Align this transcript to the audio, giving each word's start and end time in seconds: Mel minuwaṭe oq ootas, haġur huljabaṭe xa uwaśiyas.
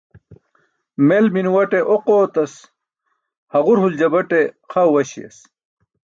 Mel 1.07 1.25
minuwaṭe 1.33 1.79
oq 1.95 2.05
ootas, 2.17 2.53
haġur 3.51 3.77
huljabaṭe 3.83 4.41
xa 4.71 4.81
uwaśiyas. 4.89 5.37